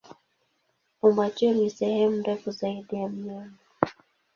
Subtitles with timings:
[0.99, 3.53] Fumbatio ni sehemu ndefu zaidi ya mnyama.